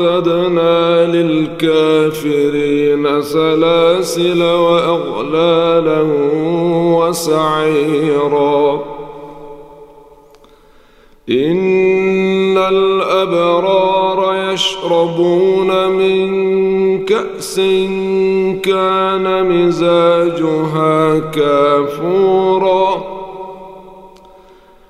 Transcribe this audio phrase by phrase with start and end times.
[0.00, 2.62] أعتدنا للكافرين
[3.22, 6.02] سلاسل وأغلالا
[6.98, 8.82] وسعيرا.
[11.30, 16.30] إن الأبرار يشربون من
[17.04, 17.60] كأس
[18.62, 23.09] كان مزاجها كافورا.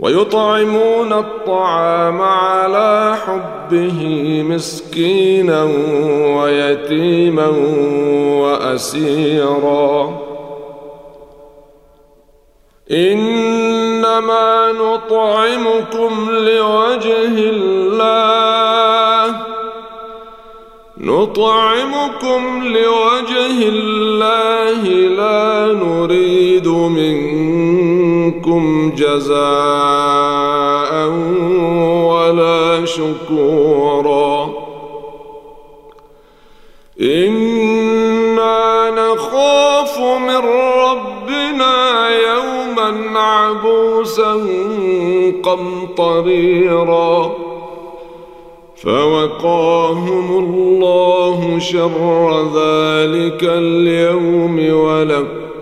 [0.00, 4.00] ويطعمون الطعام على حبه
[4.48, 5.62] مسكينا
[6.36, 7.48] ويتيما
[8.42, 10.18] وأسيرا.
[12.90, 19.36] إنما نطعمكم لوجه الله.
[20.98, 24.82] نطعمكم لوجه الله
[25.18, 26.43] لا نريد
[28.96, 30.92] جزاء
[32.08, 34.50] ولا شكورا.
[37.00, 40.42] أنا نخاف من
[40.86, 44.32] ربنا يوما عبوسا
[45.42, 47.32] قمطريرا.
[48.76, 55.43] فوقاهم الله شر ذلك اليوم ولقاهم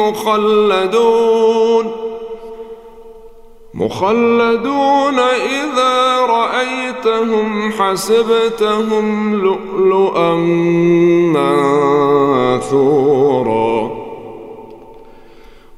[0.00, 1.92] مخلدون.
[3.74, 10.34] مخلدون إذا رأيتهم حسبتهم لؤلؤا
[12.54, 13.90] منثورا.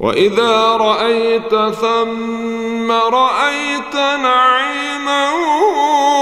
[0.00, 5.30] وإذا رأيت ثم رأيت نعيما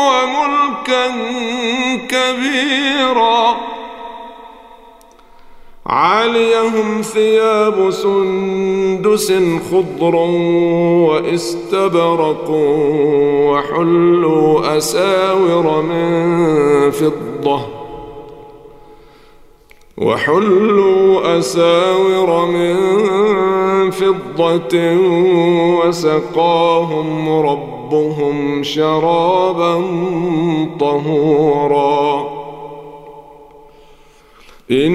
[0.06, 1.06] وملكا
[2.08, 3.73] كبيرا.
[5.86, 9.32] عاليهم ثياب سندس
[9.70, 10.14] خضر
[11.06, 12.50] واستبرق
[13.50, 17.60] وحلوا أساور من فضة
[19.98, 22.76] وحلوا أساور من
[23.90, 24.96] فضة
[25.78, 29.74] وسقاهم رب ربهم شرابا
[30.80, 32.28] طهورا
[34.70, 34.94] إن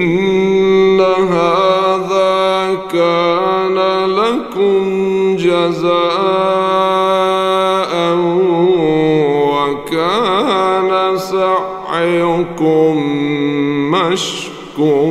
[5.70, 5.90] جزاء
[9.54, 12.96] وكان سعيكم
[13.90, 15.10] مشكورا.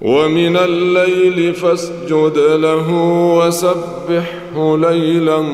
[0.00, 2.92] ومن الليل فاسجد له
[3.38, 5.44] وسبحه ليلا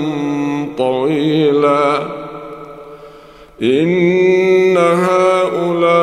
[0.79, 2.03] طويلا.
[3.63, 5.95] إن هؤلاء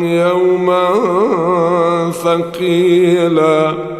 [0.05, 0.89] يوما
[2.11, 3.94] ثقيلا.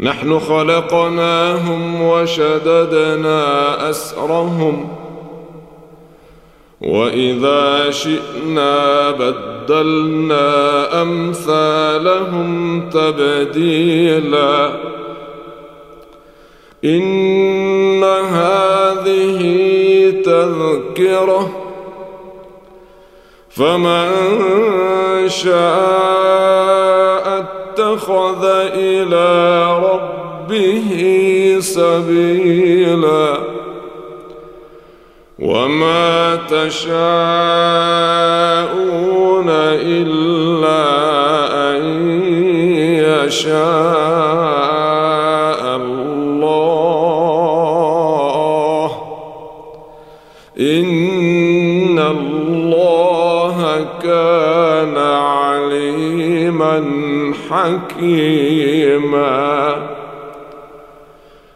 [0.00, 4.88] نحن خلقناهم وشددنا أسرهم.
[6.80, 14.72] وإذا شئنا بدلنا أمثالهم تبديلا.
[16.84, 19.40] إن هذه
[20.24, 21.50] تذكرة
[23.50, 24.08] فمن
[25.28, 26.14] شاء
[27.38, 29.43] اتخذ ربه
[31.64, 33.38] سبيلا
[35.38, 36.94] وما تشاءون
[39.96, 40.84] إلا
[41.70, 41.80] أن
[43.00, 43.64] يشاء
[45.76, 46.44] الله.
[50.60, 53.58] إن الله
[54.02, 56.74] كان عليما
[57.50, 58.54] حكيما.